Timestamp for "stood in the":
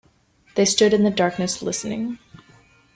0.65-1.11